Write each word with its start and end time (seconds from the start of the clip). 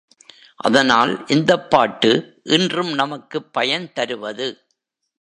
அதனால் 0.55 1.27
இந்தப் 1.27 1.69
பாட்டு 1.69 2.11
இன்றும் 2.43 2.91
நமக்குப் 2.93 3.53
பயன் 3.53 3.93
தருவது. 3.93 4.49